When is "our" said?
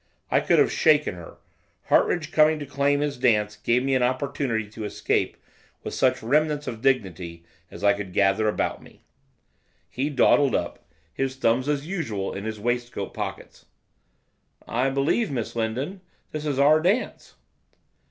16.57-16.81